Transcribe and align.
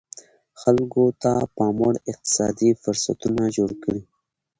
خلکو 0.61 1.03
ته 1.21 1.31
پاموړ 1.55 1.93
اقتصادي 2.11 2.69
فرصتونه 2.81 3.43
جوړ 3.55 3.69
کړي. 3.83 4.01